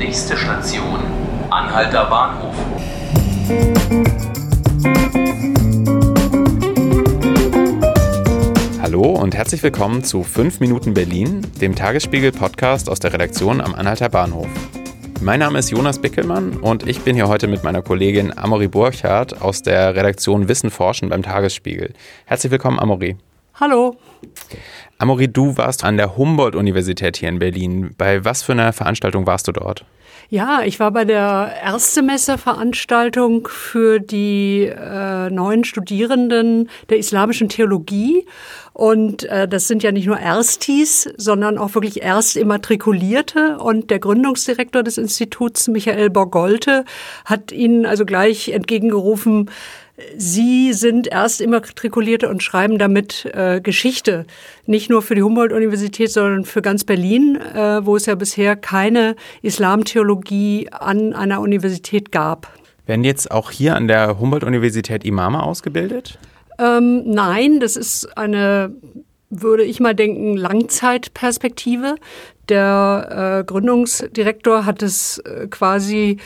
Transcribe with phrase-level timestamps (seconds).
[0.00, 0.98] Nächste Station,
[1.50, 2.54] Anhalter Bahnhof.
[8.80, 14.08] Hallo und herzlich willkommen zu 5 Minuten Berlin, dem Tagesspiegel-Podcast aus der Redaktion am Anhalter
[14.08, 14.48] Bahnhof.
[15.20, 19.42] Mein Name ist Jonas Bickelmann und ich bin hier heute mit meiner Kollegin Amori Burchardt
[19.42, 21.92] aus der Redaktion Wissen Forschen beim Tagesspiegel.
[22.24, 23.18] Herzlich willkommen, Amori.
[23.60, 23.94] Hallo.
[24.96, 27.94] Amori, du warst an der Humboldt-Universität hier in Berlin.
[27.98, 29.84] Bei was für einer Veranstaltung warst du dort?
[30.30, 38.26] Ja, ich war bei der Erstsemester-Veranstaltung für die äh, neuen Studierenden der islamischen Theologie.
[38.72, 43.58] Und äh, das sind ja nicht nur Erstis, sondern auch wirklich Erstimmatrikulierte.
[43.58, 46.86] Und der Gründungsdirektor des Instituts, Michael Borgolte,
[47.26, 49.50] hat ihnen also gleich entgegengerufen,
[50.16, 54.26] Sie sind erst immatrikulierte und schreiben damit äh, Geschichte,
[54.66, 59.16] nicht nur für die Humboldt-Universität, sondern für ganz Berlin, äh, wo es ja bisher keine
[59.42, 62.52] Islamtheologie an einer Universität gab.
[62.86, 66.18] Werden jetzt auch hier an der Humboldt-Universität Imame ausgebildet?
[66.58, 68.74] Ähm, nein, das ist eine,
[69.30, 71.94] würde ich mal denken, Langzeitperspektive.
[72.48, 76.18] Der äh, Gründungsdirektor hat es äh, quasi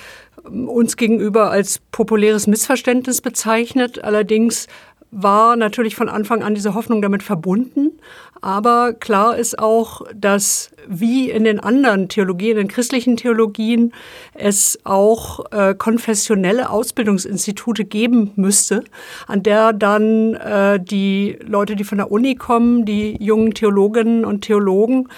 [0.44, 4.04] uns gegenüber als populäres Missverständnis bezeichnet.
[4.04, 4.66] Allerdings
[5.10, 7.92] war natürlich von Anfang an diese Hoffnung damit verbunden.
[8.40, 13.94] Aber klar ist auch, dass wie in den anderen Theologien, in den christlichen Theologien,
[14.34, 18.84] es auch äh, konfessionelle Ausbildungsinstitute geben müsste,
[19.26, 24.42] an der dann äh, die Leute, die von der Uni kommen, die jungen Theologinnen und
[24.42, 25.08] Theologen,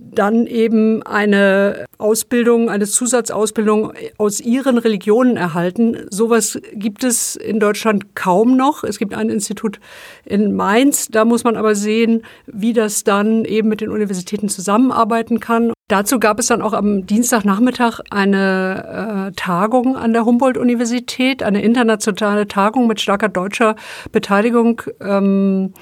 [0.00, 6.06] dann eben eine Ausbildung, eine Zusatzausbildung aus ihren Religionen erhalten.
[6.10, 8.82] Sowas gibt es in Deutschland kaum noch.
[8.82, 9.78] Es gibt ein Institut
[10.24, 11.08] in Mainz.
[11.08, 15.72] Da muss man aber sehen, wie das dann eben mit den Universitäten zusammenarbeiten kann.
[15.88, 22.46] Dazu gab es dann auch am Dienstagnachmittag eine äh, Tagung an der Humboldt-Universität, eine internationale
[22.46, 23.74] Tagung mit starker deutscher
[24.12, 24.82] Beteiligung.
[25.00, 25.74] Ähm,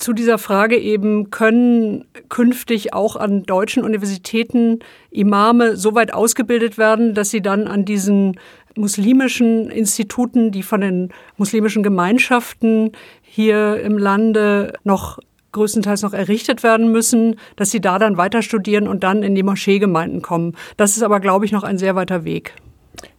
[0.00, 4.80] zu dieser Frage eben, können künftig auch an deutschen Universitäten
[5.10, 8.40] Imame so weit ausgebildet werden, dass sie dann an diesen
[8.76, 15.18] muslimischen Instituten, die von den muslimischen Gemeinschaften hier im Lande noch
[15.52, 19.42] größtenteils noch errichtet werden müssen, dass sie da dann weiter studieren und dann in die
[19.42, 20.56] Moscheegemeinden kommen.
[20.76, 22.54] Das ist aber, glaube ich, noch ein sehr weiter Weg.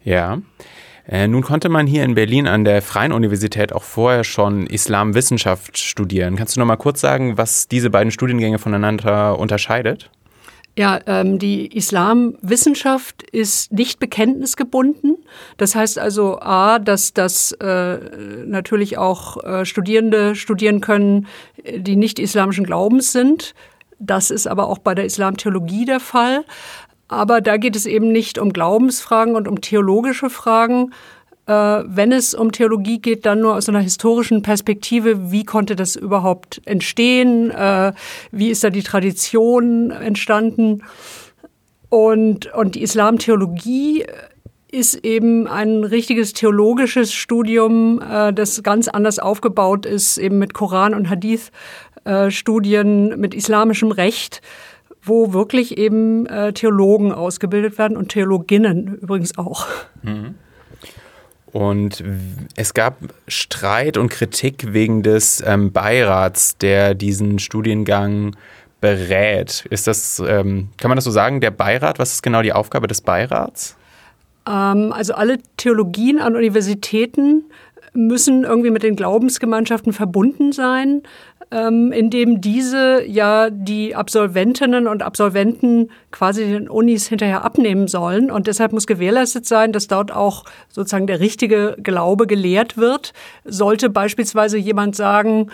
[0.04, 0.42] Ja.
[1.08, 5.78] Äh, nun konnte man hier in Berlin an der Freien Universität auch vorher schon Islamwissenschaft
[5.78, 6.36] studieren.
[6.36, 10.10] Kannst du noch mal kurz sagen, was diese beiden Studiengänge voneinander unterscheidet?
[10.78, 15.18] Ja, ähm, die Islamwissenschaft ist nicht bekenntnisgebunden.
[15.58, 17.98] Das heißt also A, dass das äh,
[18.46, 21.28] natürlich auch äh, Studierende studieren können,
[21.76, 23.54] die nicht islamischen Glaubens sind.
[24.00, 26.46] Das ist aber auch bei der Islamtheologie der Fall.
[27.12, 30.94] Aber da geht es eben nicht um Glaubensfragen und um theologische Fragen.
[31.46, 35.30] Äh, wenn es um Theologie geht, dann nur aus einer historischen Perspektive.
[35.30, 37.52] Wie konnte das überhaupt entstehen?
[37.52, 37.92] Äh,
[38.32, 40.84] wie ist da die Tradition entstanden?
[41.90, 44.06] Und, und die Islamtheologie
[44.72, 50.94] ist eben ein richtiges theologisches Studium, äh, das ganz anders aufgebaut ist, eben mit Koran-
[50.94, 54.42] und Hadith-Studien, mit islamischem Recht
[55.04, 59.68] wo wirklich eben äh, Theologen ausgebildet werden und Theologinnen übrigens auch.
[60.04, 60.36] Mhm.
[61.52, 62.04] Und
[62.56, 62.98] es gab
[63.28, 68.36] Streit und Kritik wegen des ähm, Beirats, der diesen Studiengang
[68.80, 69.66] berät.
[69.70, 72.00] Ist das, ähm, kann man das so sagen, der Beirat?
[72.00, 73.76] Was ist genau die Aufgabe des Beirats?
[74.48, 77.44] Ähm, also alle Theologien an Universitäten
[77.94, 81.04] müssen irgendwie mit den Glaubensgemeinschaften verbunden sein
[81.52, 88.32] ähm, in dem diese ja die Absolventinnen und Absolventen quasi den Unis hinterher abnehmen sollen.
[88.32, 93.14] Und deshalb muss gewährleistet sein, dass dort auch sozusagen der richtige Glaube gelehrt wird.
[93.44, 95.52] Sollte beispielsweise jemand sagen,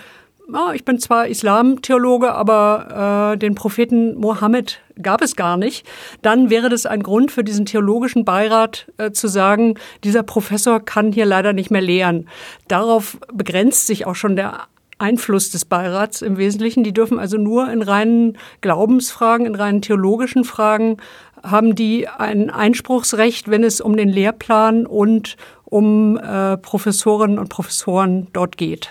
[0.53, 5.85] oh, ich bin zwar Islamtheologe, aber äh, den Propheten Mohammed gab es gar nicht,
[6.21, 11.11] dann wäre das ein Grund für diesen theologischen Beirat äh, zu sagen, dieser Professor kann
[11.11, 12.27] hier leider nicht mehr lehren.
[12.67, 14.67] Darauf begrenzt sich auch schon der
[14.99, 16.83] Einfluss des Beirats im Wesentlichen.
[16.83, 20.97] Die dürfen also nur in reinen Glaubensfragen, in reinen theologischen Fragen
[21.43, 28.27] haben die ein Einspruchsrecht, wenn es um den Lehrplan und um äh, Professorinnen und Professoren
[28.33, 28.89] dort geht.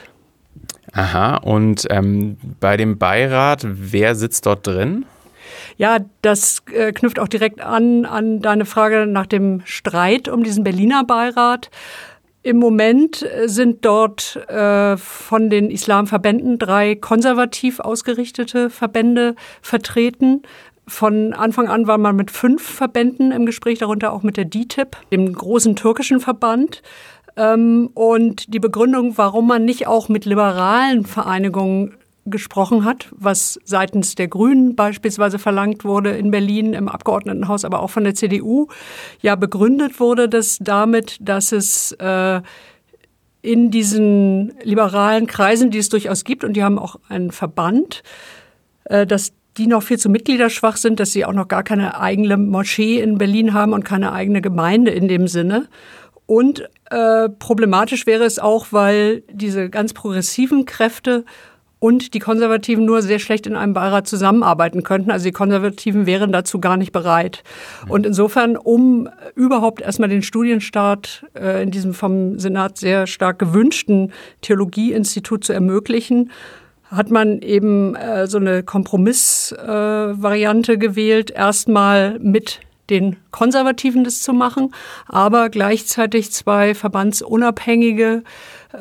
[0.97, 5.05] Aha, und ähm, bei dem Beirat, wer sitzt dort drin?
[5.77, 10.65] Ja, das äh, knüpft auch direkt an an deine Frage nach dem Streit um diesen
[10.65, 11.71] Berliner Beirat.
[12.43, 20.45] Im Moment äh, sind dort äh, von den Islamverbänden drei konservativ ausgerichtete Verbände vertreten.
[20.89, 24.97] Von Anfang an war man mit fünf Verbänden im Gespräch, darunter auch mit der DTIP,
[25.13, 26.83] dem großen türkischen Verband.
[27.37, 31.95] Ähm, und die Begründung, warum man nicht auch mit liberalen Vereinigungen
[32.27, 37.91] gesprochen hat, was seitens der Grünen beispielsweise verlangt wurde in Berlin im Abgeordnetenhaus, aber auch
[37.91, 38.67] von der CDU,
[39.23, 42.41] ja begründet wurde, dass damit, dass es äh,
[43.43, 48.03] in diesen liberalen Kreisen, die es durchaus gibt, und die haben auch einen Verband,
[48.85, 52.37] äh, dass die noch viel zu mitgliederschwach sind, dass sie auch noch gar keine eigene
[52.37, 55.69] Moschee in Berlin haben und keine eigene Gemeinde in dem Sinne.
[56.27, 61.25] Und äh, problematisch wäre es auch, weil diese ganz progressiven Kräfte
[61.79, 65.11] und die Konservativen nur sehr schlecht in einem Beirat zusammenarbeiten könnten.
[65.11, 67.43] Also die Konservativen wären dazu gar nicht bereit.
[67.89, 74.13] Und insofern, um überhaupt erstmal den Studienstart äh, in diesem vom Senat sehr stark gewünschten
[74.41, 76.31] Theologieinstitut zu ermöglichen,
[76.91, 82.61] hat man eben äh, so eine Kompromissvariante äh, gewählt, erstmal mit
[82.91, 84.73] den Konservativen das zu machen,
[85.07, 88.23] aber gleichzeitig zwei verbandsunabhängige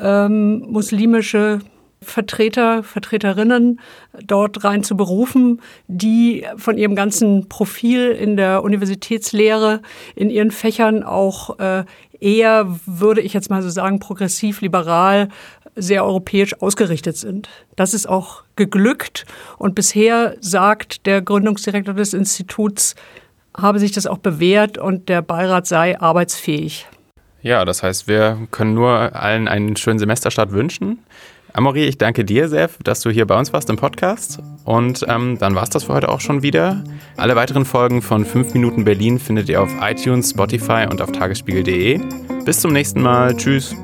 [0.00, 1.60] ähm, muslimische
[2.02, 3.80] Vertreter, Vertreterinnen
[4.24, 9.80] dort rein zu berufen, die von ihrem ganzen Profil in der Universitätslehre,
[10.14, 11.84] in ihren Fächern auch äh,
[12.20, 15.28] eher, würde ich jetzt mal so sagen, progressiv-liberal,
[15.74, 17.48] sehr europäisch ausgerichtet sind.
[17.76, 19.26] Das ist auch geglückt
[19.58, 22.94] und bisher sagt der Gründungsdirektor des Instituts,
[23.56, 26.86] habe sich das auch bewährt und der Beirat sei arbeitsfähig.
[27.42, 30.98] Ja, das heißt, wir können nur allen einen schönen Semesterstart wünschen.
[31.52, 34.40] Amori, ich danke dir sehr, dass du hier bei uns warst im Podcast.
[34.64, 36.84] Und ähm, dann war es das für heute auch schon wieder.
[37.16, 42.00] Alle weiteren Folgen von 5 Minuten Berlin findet ihr auf iTunes, Spotify und auf tagesspiegel.de.
[42.44, 43.34] Bis zum nächsten Mal.
[43.34, 43.74] Tschüss.